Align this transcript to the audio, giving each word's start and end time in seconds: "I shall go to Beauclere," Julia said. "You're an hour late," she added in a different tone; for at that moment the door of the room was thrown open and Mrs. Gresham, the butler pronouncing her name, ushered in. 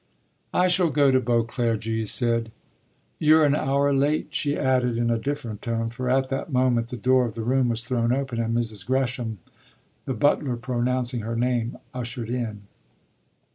"I 0.55 0.67
shall 0.67 0.89
go 0.89 1.11
to 1.11 1.19
Beauclere," 1.19 1.77
Julia 1.77 2.07
said. 2.07 2.51
"You're 3.19 3.45
an 3.45 3.53
hour 3.53 3.93
late," 3.93 4.29
she 4.33 4.57
added 4.57 4.97
in 4.97 5.11
a 5.11 5.19
different 5.19 5.61
tone; 5.61 5.91
for 5.91 6.09
at 6.09 6.29
that 6.29 6.51
moment 6.51 6.87
the 6.87 6.97
door 6.97 7.23
of 7.25 7.35
the 7.35 7.43
room 7.43 7.69
was 7.69 7.83
thrown 7.83 8.11
open 8.11 8.41
and 8.41 8.57
Mrs. 8.57 8.83
Gresham, 8.83 9.37
the 10.05 10.15
butler 10.15 10.55
pronouncing 10.55 11.19
her 11.19 11.35
name, 11.35 11.77
ushered 11.93 12.31
in. 12.31 12.63